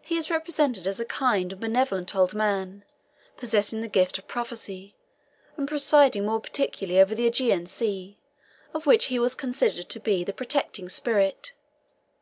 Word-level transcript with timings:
He 0.00 0.16
is 0.16 0.30
represented 0.30 0.86
as 0.86 1.00
a 1.00 1.04
kind 1.04 1.52
and 1.52 1.60
benevolent 1.60 2.14
old 2.16 2.32
man, 2.32 2.82
possessing 3.36 3.82
the 3.82 3.88
gift 3.88 4.16
of 4.16 4.26
prophecy, 4.26 4.94
and 5.54 5.68
presiding 5.68 6.24
more 6.24 6.40
particularly 6.40 6.98
over 6.98 7.14
the 7.14 7.28
Ægean 7.30 7.68
Sea, 7.68 8.16
of 8.72 8.86
which 8.86 9.08
he 9.12 9.18
was 9.18 9.34
considered 9.34 9.90
to 9.90 10.00
be 10.00 10.24
the 10.24 10.32
protecting 10.32 10.88
spirit. 10.88 11.52